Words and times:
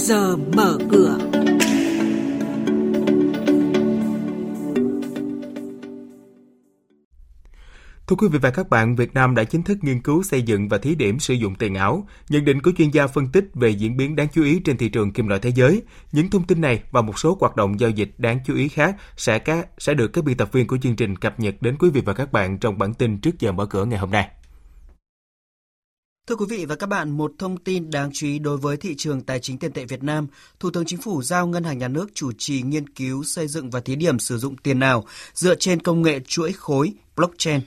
giờ 0.00 0.36
mở 0.56 0.78
cửa. 0.90 1.18
Thưa 8.06 8.16
quý 8.16 8.28
vị 8.28 8.38
và 8.42 8.50
các 8.50 8.70
bạn, 8.70 8.96
Việt 8.96 9.14
Nam 9.14 9.34
đã 9.34 9.44
chính 9.44 9.62
thức 9.62 9.78
nghiên 9.80 10.00
cứu 10.02 10.22
xây 10.22 10.42
dựng 10.42 10.68
và 10.68 10.78
thí 10.78 10.94
điểm 10.94 11.18
sử 11.18 11.34
dụng 11.34 11.54
tiền 11.54 11.74
ảo. 11.74 12.06
Nhận 12.28 12.44
định 12.44 12.62
của 12.62 12.70
chuyên 12.78 12.90
gia 12.90 13.06
phân 13.06 13.28
tích 13.32 13.44
về 13.54 13.70
diễn 13.70 13.96
biến 13.96 14.16
đáng 14.16 14.28
chú 14.32 14.44
ý 14.44 14.60
trên 14.64 14.76
thị 14.76 14.88
trường 14.88 15.12
kim 15.12 15.28
loại 15.28 15.40
thế 15.40 15.52
giới. 15.54 15.82
Những 16.12 16.30
thông 16.30 16.46
tin 16.46 16.60
này 16.60 16.82
và 16.90 17.02
một 17.02 17.18
số 17.18 17.36
hoạt 17.40 17.56
động 17.56 17.80
giao 17.80 17.90
dịch 17.90 18.14
đáng 18.18 18.38
chú 18.46 18.54
ý 18.54 18.68
khác 18.68 18.96
sẽ 19.16 19.38
các, 19.38 19.68
sẽ 19.78 19.94
được 19.94 20.08
các 20.08 20.24
biên 20.24 20.36
tập 20.36 20.52
viên 20.52 20.66
của 20.66 20.78
chương 20.82 20.96
trình 20.96 21.16
cập 21.16 21.40
nhật 21.40 21.54
đến 21.60 21.76
quý 21.78 21.90
vị 21.90 22.00
và 22.04 22.12
các 22.12 22.32
bạn 22.32 22.58
trong 22.58 22.78
bản 22.78 22.94
tin 22.94 23.18
trước 23.18 23.38
giờ 23.38 23.52
mở 23.52 23.66
cửa 23.66 23.84
ngày 23.84 23.98
hôm 23.98 24.10
nay. 24.10 24.28
Thưa 26.30 26.36
quý 26.36 26.46
vị 26.48 26.64
và 26.64 26.74
các 26.74 26.86
bạn, 26.86 27.10
một 27.10 27.32
thông 27.38 27.56
tin 27.56 27.90
đáng 27.90 28.10
chú 28.12 28.26
ý 28.26 28.38
đối 28.38 28.56
với 28.56 28.76
thị 28.76 28.94
trường 28.98 29.20
tài 29.20 29.40
chính 29.40 29.58
tiền 29.58 29.72
tệ 29.72 29.84
Việt 29.84 30.02
Nam, 30.02 30.26
Thủ 30.60 30.70
tướng 30.70 30.84
Chính 30.84 31.00
phủ 31.00 31.22
giao 31.22 31.46
Ngân 31.46 31.64
hàng 31.64 31.78
Nhà 31.78 31.88
nước 31.88 32.06
chủ 32.14 32.32
trì 32.38 32.62
nghiên 32.62 32.88
cứu 32.88 33.24
xây 33.24 33.48
dựng 33.48 33.70
và 33.70 33.80
thí 33.80 33.96
điểm 33.96 34.18
sử 34.18 34.38
dụng 34.38 34.56
tiền 34.56 34.80
ảo 34.80 35.04
dựa 35.34 35.54
trên 35.54 35.82
công 35.82 36.02
nghệ 36.02 36.20
chuỗi 36.26 36.52
khối 36.52 36.92
blockchain. 37.16 37.60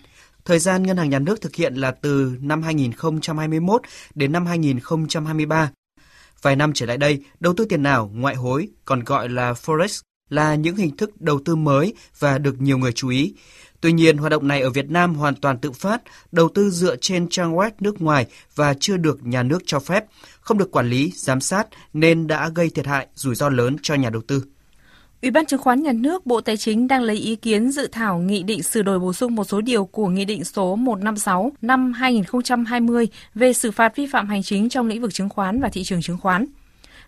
Thời 0.45 0.59
gian 0.59 0.83
Ngân 0.83 0.97
hàng 0.97 1.09
Nhà 1.09 1.19
nước 1.19 1.41
thực 1.41 1.55
hiện 1.55 1.75
là 1.75 1.91
từ 1.91 2.37
năm 2.41 2.63
2021 2.63 3.81
đến 4.15 4.31
năm 4.31 4.45
2023. 4.45 5.71
Vài 6.41 6.55
năm 6.55 6.73
trở 6.73 6.85
lại 6.85 6.97
đây, 6.97 7.23
đầu 7.39 7.53
tư 7.57 7.65
tiền 7.65 7.83
ảo, 7.83 8.11
ngoại 8.13 8.35
hối, 8.35 8.67
còn 8.85 9.03
gọi 9.03 9.29
là 9.29 9.53
Forex, 9.53 10.01
là 10.29 10.55
những 10.55 10.75
hình 10.75 10.97
thức 10.97 11.21
đầu 11.21 11.39
tư 11.45 11.55
mới 11.55 11.93
và 12.19 12.37
được 12.37 12.61
nhiều 12.61 12.77
người 12.77 12.91
chú 12.91 13.09
ý. 13.09 13.33
Tuy 13.83 13.93
nhiên, 13.93 14.17
hoạt 14.17 14.31
động 14.31 14.47
này 14.47 14.61
ở 14.61 14.69
Việt 14.69 14.89
Nam 14.89 15.15
hoàn 15.15 15.35
toàn 15.35 15.57
tự 15.57 15.71
phát, 15.71 16.01
đầu 16.31 16.49
tư 16.49 16.69
dựa 16.69 16.95
trên 16.95 17.27
trang 17.29 17.55
web 17.55 17.71
nước 17.79 18.01
ngoài 18.01 18.25
và 18.55 18.73
chưa 18.79 18.97
được 18.97 19.25
nhà 19.25 19.43
nước 19.43 19.63
cho 19.65 19.79
phép, 19.79 20.05
không 20.41 20.57
được 20.57 20.71
quản 20.71 20.89
lý, 20.89 21.11
giám 21.15 21.41
sát 21.41 21.67
nên 21.93 22.27
đã 22.27 22.49
gây 22.55 22.69
thiệt 22.69 22.87
hại, 22.87 23.07
rủi 23.15 23.35
ro 23.35 23.49
lớn 23.49 23.75
cho 23.81 23.95
nhà 23.95 24.09
đầu 24.09 24.21
tư. 24.27 24.43
Ủy 25.21 25.31
ban 25.31 25.45
chứng 25.45 25.59
khoán 25.59 25.83
nhà 25.83 25.91
nước, 25.91 26.25
Bộ 26.25 26.41
Tài 26.41 26.57
chính 26.57 26.87
đang 26.87 27.03
lấy 27.03 27.15
ý 27.15 27.35
kiến 27.35 27.71
dự 27.71 27.87
thảo 27.87 28.19
nghị 28.19 28.43
định 28.43 28.63
sửa 28.63 28.81
đổi 28.81 28.99
bổ 28.99 29.13
sung 29.13 29.35
một 29.35 29.43
số 29.43 29.61
điều 29.61 29.85
của 29.85 30.07
Nghị 30.07 30.25
định 30.25 30.43
số 30.43 30.75
156 30.75 31.51
năm 31.61 31.93
2020 31.93 33.07
về 33.35 33.53
xử 33.53 33.71
phạt 33.71 33.95
vi 33.95 34.07
phạm 34.07 34.29
hành 34.29 34.43
chính 34.43 34.69
trong 34.69 34.87
lĩnh 34.87 35.01
vực 35.01 35.13
chứng 35.13 35.29
khoán 35.29 35.61
và 35.61 35.69
thị 35.69 35.83
trường 35.83 36.01
chứng 36.01 36.17
khoán. 36.17 36.45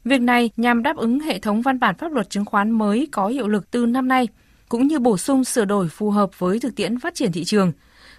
Việc 0.06 0.22
này 0.22 0.50
nhằm 0.58 0.84
đáp 0.84 0.98
ứng 0.98 1.20
hệ 1.20 1.40
thống 1.40 1.62
văn 1.62 1.80
bản 1.80 1.96
pháp 1.96 2.12
luật 2.12 2.30
chứng 2.30 2.46
khoán 2.46 2.72
mới 2.72 3.08
có 3.12 3.28
hiệu 3.28 3.48
lực 3.48 3.72
từ 3.72 3.86
năm 3.86 4.08
nay– 4.08 4.28
cũng 4.76 4.88
như 4.88 5.00
bổ 5.00 5.18
sung 5.18 5.44
sửa 5.44 5.66
đổi 5.66 5.88
phù 5.90 6.12
hợp 6.12 6.40
với 6.40 6.60
thực 6.60 6.76
tiễn 6.76 7.00
phát 7.00 7.16
triển 7.16 7.32
thị 7.32 7.44
trường. 7.44 7.72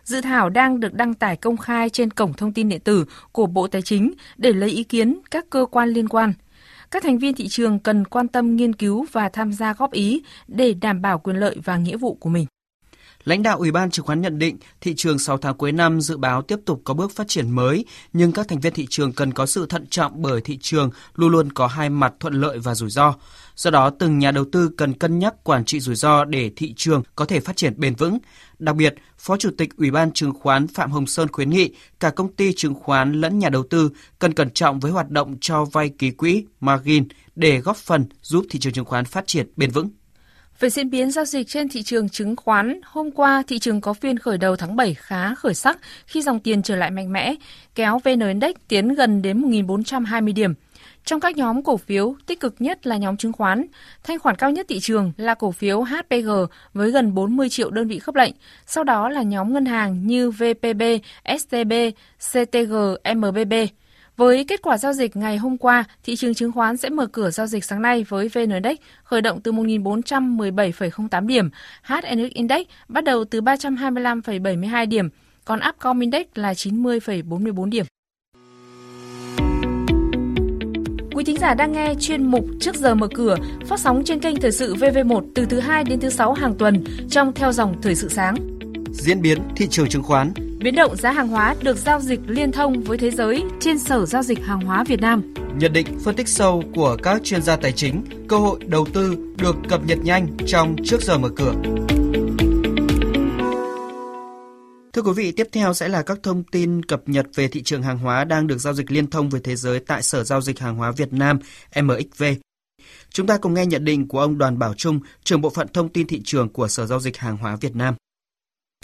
Dự 0.05 0.21
thảo 0.21 0.49
đang 0.49 0.81
được 0.81 0.95
đăng 0.95 1.15
tải 1.15 1.37
công 1.37 1.57
khai 1.57 1.91
trên 1.91 2.11
cổng 2.11 2.33
thông 2.33 2.53
tin 2.53 2.69
điện 2.69 2.81
tử 2.81 3.05
của 3.33 3.47
Bộ 3.47 3.67
Tài 3.67 3.83
chính 3.83 4.13
để 4.37 4.53
lấy 4.53 4.71
ý 4.71 4.85
kiến 4.85 5.19
các 5.31 5.51
cơ 5.51 5.67
quan 5.71 5.89
liên 5.89 6.09
quan. 6.09 6.33
Các 6.91 7.03
thành 7.03 7.19
viên 7.19 7.35
thị 7.35 7.48
trường 7.48 7.79
cần 7.79 8.05
quan 8.05 8.29
tâm 8.29 8.57
nghiên 8.57 8.73
cứu 8.73 9.07
và 9.13 9.29
tham 9.29 9.53
gia 9.53 9.75
góp 9.75 9.93
ý 9.93 10.23
để 10.48 10.75
đảm 10.75 11.03
bảo 11.03 11.19
quyền 11.19 11.37
lợi 11.37 11.57
và 11.65 11.77
nghĩa 11.77 11.97
vụ 11.97 12.15
của 12.15 12.29
mình. 12.29 12.47
Lãnh 13.27 13.43
đạo 13.43 13.59
Ủy 13.59 13.71
ban 13.71 13.91
chứng 13.91 14.07
khoán 14.07 14.21
nhận 14.21 14.39
định 14.39 14.59
thị 14.81 14.95
trường 14.95 15.19
6 15.19 15.39
tháng 15.39 15.55
cuối 15.57 15.73
năm 15.73 16.01
dự 16.01 16.17
báo 16.17 16.43
tiếp 16.43 16.59
tục 16.65 16.81
có 16.85 16.95
bước 16.95 17.13
phát 17.13 17.29
triển 17.29 17.51
mới, 17.51 17.85
nhưng 18.13 18.33
các 18.33 18.49
thành 18.49 18.61
viên 18.61 18.73
thị 18.73 18.87
trường 18.91 19.13
cần 19.13 19.33
có 19.33 19.47
sự 19.47 19.67
thận 19.67 19.87
trọng 19.91 20.23
bởi 20.23 20.41
thị 20.41 20.59
trường 20.61 20.91
luôn 21.15 21.33
luôn 21.33 21.53
có 21.53 21.67
hai 21.67 21.91
mặt 21.91 22.15
thuận 22.21 22.35
lợi 22.35 22.59
và 22.59 22.75
rủi 22.75 22.91
ro. 22.91 23.15
Do 23.57 23.71
đó, 23.71 23.91
từng 23.91 24.19
nhà 24.19 24.31
đầu 24.31 24.45
tư 24.53 24.71
cần 24.77 24.95
cân 24.95 25.19
nhắc 25.19 25.35
quản 25.45 25.65
trị 25.65 25.81
rủi 25.81 25.95
ro 25.95 26.25
để 26.25 26.51
thị 26.57 26.75
trường 26.77 27.03
có 27.17 27.25
thể 27.25 27.41
phát 27.41 27.57
triển 27.57 27.75
bền 27.77 27.95
vững. 27.95 28.19
Đặc 28.59 28.77
biệt, 28.77 28.95
Phó 29.19 29.37
Chủ 29.37 29.51
tịch 29.59 29.77
Ủy 29.77 29.91
ban 29.91 30.13
chứng 30.13 30.33
khoán 30.33 30.67
Phạm 30.67 30.91
Hồng 30.91 31.07
Sơn 31.07 31.29
khuyến 31.29 31.51
nghị 31.51 31.71
cả 32.01 32.11
công 32.11 32.33
ty 32.33 32.53
chứng 32.53 32.75
khoán 32.75 33.13
lẫn 33.13 33.39
nhà 33.39 33.49
đầu 33.49 33.63
tư 33.71 33.91
cần 34.19 34.35
cẩn 34.35 34.51
trọng 34.51 34.81
với 34.81 34.93
hoạt 34.93 35.11
động 35.11 35.37
cho 35.41 35.65
vay 35.65 35.89
ký 35.89 36.11
quỹ, 36.11 36.45
margin 36.61 37.09
để 37.37 37.59
góp 37.61 37.77
phần 37.77 38.07
giúp 38.23 38.47
thị 38.51 38.59
trường 38.59 38.73
chứng 38.73 38.85
khoán 38.85 39.05
phát 39.05 39.27
triển 39.27 39.53
bền 39.57 39.71
vững. 39.71 39.91
Về 40.61 40.71
diễn 40.71 40.91
biến 40.91 41.11
giao 41.11 41.25
dịch 41.25 41.48
trên 41.48 41.69
thị 41.69 41.83
trường 41.83 42.08
chứng 42.08 42.36
khoán, 42.36 42.80
hôm 42.85 43.11
qua 43.11 43.42
thị 43.47 43.58
trường 43.58 43.80
có 43.80 43.92
phiên 43.92 44.19
khởi 44.19 44.39
đầu 44.39 44.57
tháng 44.57 44.77
7 44.77 44.95
khá 44.95 45.35
khởi 45.35 45.55
sắc 45.55 45.79
khi 46.07 46.23
dòng 46.23 46.41
tiền 46.41 46.63
trở 46.63 46.77
lại 46.77 46.91
mạnh 46.91 47.13
mẽ, 47.13 47.35
kéo 47.75 48.01
VN 48.05 48.20
Index 48.20 48.55
tiến 48.69 48.89
gần 48.89 49.23
đến 49.23 49.42
1.420 49.42 50.35
điểm. 50.35 50.55
Trong 51.05 51.20
các 51.20 51.36
nhóm 51.36 51.63
cổ 51.63 51.77
phiếu, 51.77 52.14
tích 52.27 52.41
cực 52.41 52.55
nhất 52.58 52.86
là 52.86 52.97
nhóm 52.97 53.17
chứng 53.17 53.33
khoán. 53.33 53.67
Thanh 54.05 54.19
khoản 54.19 54.36
cao 54.36 54.51
nhất 54.51 54.67
thị 54.69 54.80
trường 54.80 55.13
là 55.17 55.35
cổ 55.35 55.51
phiếu 55.51 55.83
HPG 55.83 56.30
với 56.75 56.91
gần 56.91 57.14
40 57.14 57.48
triệu 57.48 57.70
đơn 57.70 57.89
vị 57.89 57.98
khớp 57.98 58.14
lệnh. 58.14 58.35
Sau 58.67 58.85
đó 58.85 59.09
là 59.09 59.23
nhóm 59.23 59.53
ngân 59.53 59.67
hàng 59.67 60.07
như 60.07 60.30
VPB, 60.30 60.83
STB, 61.39 61.73
CTG, 62.33 62.75
MBB. 63.17 63.53
Với 64.17 64.45
kết 64.45 64.63
quả 64.63 64.79
giao 64.79 64.93
dịch 64.93 65.17
ngày 65.17 65.37
hôm 65.37 65.59
qua, 65.59 65.85
thị 66.05 66.17
trường 66.17 66.35
chứng 66.35 66.53
khoán 66.53 66.77
sẽ 66.77 66.91
mở 66.91 67.07
cửa 67.07 67.31
giao 67.31 67.47
dịch 67.47 67.65
sáng 67.65 67.83
nay 67.83 68.05
với 68.09 68.29
VN 68.29 68.51
Index 68.51 68.77
khởi 69.05 69.21
động 69.21 69.41
từ 69.41 69.53
1.417,08 69.53 71.27
điểm, 71.27 71.51
HNX 71.83 72.33
Index 72.35 72.67
bắt 72.89 73.05
đầu 73.05 73.25
từ 73.25 73.41
325,72 73.41 74.89
điểm, 74.89 75.09
còn 75.45 75.61
Upcom 75.69 76.01
Index 76.01 76.27
là 76.35 76.53
90,44 76.53 77.71
điểm. 77.71 77.87
Quý 81.15 81.25
thính 81.25 81.39
giả 81.39 81.55
đang 81.55 81.73
nghe 81.73 81.95
chuyên 82.01 82.27
mục 82.27 82.45
Trước 82.61 82.75
giờ 82.75 82.95
mở 82.95 83.09
cửa 83.15 83.37
phát 83.67 83.81
sóng 83.81 84.03
trên 84.05 84.21
kênh 84.21 84.37
Thời 84.37 84.53
sự 84.53 84.75
VV1 84.75 85.23
từ 85.35 85.45
thứ 85.45 85.61
2 85.61 85.85
đến 85.85 86.01
thứ 86.01 86.11
6 86.11 86.33
hàng 86.33 86.55
tuần 86.55 86.85
trong 87.11 87.33
theo 87.33 87.53
dòng 87.53 87.81
Thời 87.83 87.95
sự 87.95 88.09
sáng. 88.09 88.37
Diễn 88.93 89.23
biến 89.23 89.39
thị 89.57 89.67
trường 89.71 89.89
chứng 89.89 90.03
khoán 90.03 90.33
Biến 90.67 90.75
động 90.75 90.97
giá 90.97 91.11
hàng 91.13 91.29
hóa 91.29 91.55
được 91.63 91.77
giao 91.77 92.01
dịch 92.01 92.21
liên 92.27 92.53
thông 92.53 92.83
với 92.83 92.99
thế 92.99 93.11
giới 93.11 93.45
trên 93.61 93.79
Sở 93.79 94.07
Giao 94.07 94.23
dịch 94.23 94.39
Hàng 94.45 94.61
hóa 94.61 94.85
Việt 94.85 95.01
Nam. 95.01 95.35
Nhận 95.59 95.73
định 95.73 95.87
phân 96.05 96.17
tích 96.17 96.29
sâu 96.29 96.63
của 96.75 96.97
các 97.03 97.25
chuyên 97.25 97.43
gia 97.43 97.57
tài 97.57 97.73
chính, 97.73 98.05
cơ 98.29 98.39
hội 98.39 98.61
đầu 98.67 98.87
tư 98.93 99.17
được 99.37 99.57
cập 99.69 99.85
nhật 99.85 99.99
nhanh 100.05 100.37
trong 100.47 100.77
trước 100.85 101.03
giờ 101.03 101.19
mở 101.19 101.29
cửa. 101.37 101.55
Thưa 104.93 105.03
quý 105.03 105.13
vị, 105.17 105.33
tiếp 105.33 105.47
theo 105.53 105.75
sẽ 105.75 105.89
là 105.89 106.03
các 106.03 106.19
thông 106.23 106.45
tin 106.45 106.83
cập 106.83 107.09
nhật 107.09 107.27
về 107.35 107.48
thị 107.48 107.63
trường 107.63 107.83
hàng 107.83 107.98
hóa 107.98 108.25
đang 108.25 108.47
được 108.47 108.59
giao 108.59 108.75
dịch 108.75 108.91
liên 108.91 109.11
thông 109.11 109.29
với 109.29 109.41
thế 109.45 109.57
giới 109.57 109.81
tại 109.81 110.03
Sở 110.03 110.25
Giao 110.25 110.41
dịch 110.41 110.59
Hàng 110.59 110.77
hóa 110.77 110.91
Việt 110.91 111.13
Nam 111.13 111.39
MXV. 111.83 112.25
Chúng 113.11 113.27
ta 113.27 113.39
cùng 113.39 113.55
nghe 113.55 113.67
nhận 113.67 113.85
định 113.85 114.09
của 114.09 114.21
ông 114.21 114.39
Đoàn 114.39 114.59
Bảo 114.59 114.75
Trung, 114.75 115.01
trưởng 115.25 115.41
bộ 115.41 115.51
phận 115.51 115.69
thông 115.73 115.89
tin 115.89 116.07
thị 116.07 116.21
trường 116.25 116.48
của 116.48 116.69
Sở 116.69 116.87
Giao 116.87 117.01
dịch 117.01 117.17
Hàng 117.17 117.37
hóa 117.37 117.57
Việt 117.57 117.77
Nam. 117.77 117.95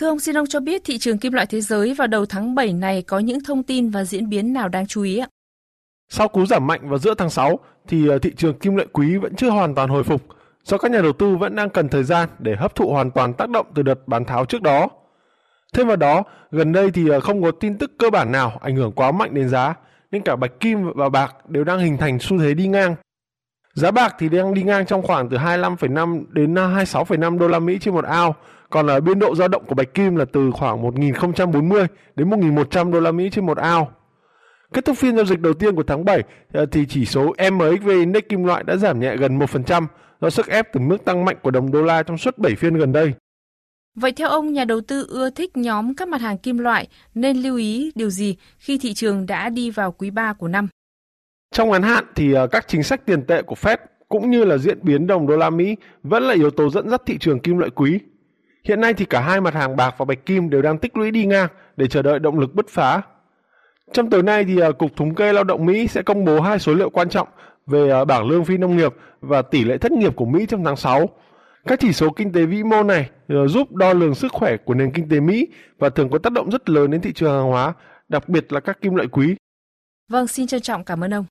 Thưa 0.02 0.08
ông, 0.08 0.18
xin 0.18 0.36
ông 0.36 0.46
cho 0.46 0.60
biết 0.60 0.82
thị 0.84 0.98
trường 0.98 1.18
kim 1.18 1.32
loại 1.32 1.46
thế 1.46 1.60
giới 1.60 1.94
vào 1.94 2.06
đầu 2.06 2.26
tháng 2.26 2.54
7 2.54 2.72
này 2.72 3.02
có 3.02 3.18
những 3.18 3.44
thông 3.44 3.62
tin 3.62 3.90
và 3.90 4.04
diễn 4.04 4.28
biến 4.28 4.52
nào 4.52 4.68
đáng 4.68 4.86
chú 4.86 5.02
ý 5.02 5.18
ạ? 5.18 5.28
Sau 6.08 6.28
cú 6.28 6.46
giảm 6.46 6.66
mạnh 6.66 6.88
vào 6.88 6.98
giữa 6.98 7.14
tháng 7.14 7.30
6 7.30 7.58
thì 7.88 8.08
ờ, 8.08 8.18
thị 8.18 8.32
trường 8.36 8.58
kim 8.58 8.76
loại 8.76 8.88
quý 8.92 9.16
vẫn 9.16 9.36
chưa 9.36 9.50
hoàn 9.50 9.74
toàn 9.74 9.88
hồi 9.88 10.04
phục 10.04 10.22
do 10.64 10.78
các 10.78 10.90
nhà 10.90 11.00
đầu 11.02 11.12
tư 11.12 11.36
vẫn 11.36 11.56
đang 11.56 11.70
cần 11.70 11.88
thời 11.88 12.04
gian 12.04 12.28
để 12.38 12.56
hấp 12.56 12.74
thụ 12.74 12.92
hoàn 12.92 13.10
toàn 13.10 13.34
tác 13.34 13.50
động 13.50 13.66
từ 13.74 13.82
đợt 13.82 14.08
bán 14.08 14.24
tháo 14.24 14.44
trước 14.44 14.62
đó. 14.62 14.88
Thêm 15.72 15.86
vào 15.86 15.96
đó, 15.96 16.22
gần 16.50 16.72
đây 16.72 16.90
thì 16.90 17.08
ờ, 17.08 17.20
không 17.20 17.42
có 17.42 17.50
tin 17.50 17.78
tức 17.78 17.92
cơ 17.98 18.10
bản 18.10 18.32
nào 18.32 18.58
ảnh 18.60 18.76
hưởng 18.76 18.92
quá 18.92 19.12
mạnh 19.12 19.34
đến 19.34 19.48
giá, 19.48 19.74
nên 20.10 20.22
cả 20.22 20.36
bạch 20.36 20.60
kim 20.60 20.92
và 20.94 21.08
bạc 21.08 21.34
đều 21.48 21.64
đang 21.64 21.78
hình 21.78 21.96
thành 21.96 22.18
xu 22.18 22.38
thế 22.38 22.54
đi 22.54 22.66
ngang. 22.66 22.94
Giá 23.74 23.90
bạc 23.90 24.14
thì 24.18 24.28
đang 24.28 24.54
đi 24.54 24.62
ngang 24.62 24.86
trong 24.86 25.02
khoảng 25.02 25.28
từ 25.28 25.36
25,5 25.36 26.24
đến 26.30 26.54
26,5 26.54 27.38
đô 27.38 27.48
la 27.48 27.58
Mỹ 27.58 27.78
trên 27.80 27.94
một 27.94 28.04
ao, 28.04 28.36
còn 28.72 28.86
ở 28.86 29.00
biên 29.00 29.18
độ 29.18 29.34
dao 29.34 29.48
động 29.48 29.64
của 29.66 29.74
bạch 29.74 29.94
kim 29.94 30.16
là 30.16 30.24
từ 30.24 30.50
khoảng 30.50 30.82
1.040 30.82 31.86
đến 32.16 32.30
1.100 32.30 32.92
đô 32.92 33.00
la 33.00 33.12
Mỹ 33.12 33.28
trên 33.32 33.46
một 33.46 33.58
ao. 33.58 33.92
Kết 34.72 34.84
thúc 34.84 34.96
phiên 34.98 35.16
giao 35.16 35.24
dịch 35.24 35.40
đầu 35.40 35.54
tiên 35.54 35.74
của 35.74 35.82
tháng 35.82 36.04
7 36.04 36.22
ờ, 36.52 36.66
thì 36.66 36.86
chỉ 36.88 37.06
số 37.06 37.34
MXV 37.52 37.88
Index 37.88 38.22
kim 38.28 38.44
loại 38.44 38.64
đã 38.64 38.76
giảm 38.76 39.00
nhẹ 39.00 39.16
gần 39.16 39.38
1% 39.38 39.86
do 40.20 40.30
sức 40.30 40.46
ép 40.46 40.72
từ 40.72 40.80
mức 40.80 41.04
tăng 41.04 41.24
mạnh 41.24 41.36
của 41.42 41.50
đồng 41.50 41.72
đô 41.72 41.82
la 41.82 42.02
trong 42.02 42.18
suốt 42.18 42.38
7 42.38 42.54
phiên 42.54 42.74
gần 42.74 42.92
đây. 42.92 43.12
Vậy 43.94 44.12
theo 44.12 44.28
ông, 44.28 44.52
nhà 44.52 44.64
đầu 44.64 44.80
tư 44.80 45.06
ưa 45.08 45.30
thích 45.30 45.56
nhóm 45.56 45.94
các 45.94 46.08
mặt 46.08 46.20
hàng 46.20 46.38
kim 46.38 46.58
loại 46.58 46.88
nên 47.14 47.36
lưu 47.36 47.56
ý 47.56 47.92
điều 47.94 48.10
gì 48.10 48.36
khi 48.58 48.78
thị 48.78 48.94
trường 48.94 49.26
đã 49.26 49.48
đi 49.48 49.70
vào 49.70 49.92
quý 49.92 50.10
3 50.10 50.32
của 50.32 50.48
năm? 50.48 50.68
Trong 51.54 51.70
ngắn 51.70 51.82
hạn 51.82 52.04
thì 52.14 52.32
ờ, 52.32 52.46
các 52.46 52.68
chính 52.68 52.82
sách 52.82 53.06
tiền 53.06 53.26
tệ 53.26 53.42
của 53.42 53.56
Fed 53.60 53.76
cũng 54.08 54.30
như 54.30 54.44
là 54.44 54.58
diễn 54.58 54.78
biến 54.82 55.06
đồng 55.06 55.26
đô 55.26 55.36
la 55.36 55.50
Mỹ 55.50 55.76
vẫn 56.02 56.22
là 56.22 56.34
yếu 56.34 56.50
tố 56.50 56.70
dẫn 56.70 56.90
dắt 56.90 57.02
thị 57.06 57.18
trường 57.18 57.40
kim 57.40 57.58
loại 57.58 57.70
quý. 57.70 57.98
Hiện 58.64 58.80
nay 58.80 58.94
thì 58.94 59.04
cả 59.04 59.20
hai 59.20 59.40
mặt 59.40 59.54
hàng 59.54 59.76
bạc 59.76 59.94
và 59.98 60.04
bạch 60.04 60.26
kim 60.26 60.50
đều 60.50 60.62
đang 60.62 60.78
tích 60.78 60.96
lũy 60.96 61.10
đi 61.10 61.26
ngang 61.26 61.48
để 61.76 61.86
chờ 61.86 62.02
đợi 62.02 62.18
động 62.18 62.38
lực 62.38 62.54
bứt 62.54 62.68
phá. 62.68 63.02
Trong 63.92 64.10
tối 64.10 64.22
nay 64.22 64.44
thì 64.44 64.60
à, 64.60 64.70
Cục 64.70 64.96
Thống 64.96 65.14
kê 65.14 65.32
Lao 65.32 65.44
động 65.44 65.66
Mỹ 65.66 65.86
sẽ 65.86 66.02
công 66.02 66.24
bố 66.24 66.40
hai 66.40 66.58
số 66.58 66.74
liệu 66.74 66.90
quan 66.90 67.08
trọng 67.08 67.28
về 67.66 67.90
à, 67.90 68.04
bảng 68.04 68.28
lương 68.28 68.44
phi 68.44 68.56
nông 68.56 68.76
nghiệp 68.76 68.94
và 69.20 69.42
tỷ 69.42 69.64
lệ 69.64 69.78
thất 69.78 69.92
nghiệp 69.92 70.16
của 70.16 70.24
Mỹ 70.24 70.46
trong 70.48 70.64
tháng 70.64 70.76
6. 70.76 71.08
Các 71.64 71.80
chỉ 71.80 71.92
số 71.92 72.10
kinh 72.10 72.32
tế 72.32 72.44
vĩ 72.44 72.62
mô 72.62 72.82
này 72.82 73.10
à, 73.28 73.46
giúp 73.48 73.72
đo 73.72 73.92
lường 73.92 74.14
sức 74.14 74.32
khỏe 74.32 74.56
của 74.56 74.74
nền 74.74 74.92
kinh 74.92 75.08
tế 75.08 75.20
Mỹ 75.20 75.48
và 75.78 75.90
thường 75.90 76.10
có 76.10 76.18
tác 76.18 76.32
động 76.32 76.50
rất 76.50 76.68
lớn 76.70 76.90
đến 76.90 77.00
thị 77.00 77.12
trường 77.12 77.32
hàng 77.32 77.50
hóa, 77.50 77.72
đặc 78.08 78.28
biệt 78.28 78.52
là 78.52 78.60
các 78.60 78.80
kim 78.80 78.94
loại 78.94 79.08
quý. 79.08 79.36
Vâng, 80.08 80.26
xin 80.26 80.46
trân 80.46 80.60
trọng 80.60 80.84
cảm 80.84 81.04
ơn 81.04 81.14
ông. 81.14 81.24